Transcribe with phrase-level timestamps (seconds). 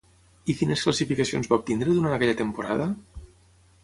[0.51, 2.89] I quines classificacions va obtenir durant aquella temporada?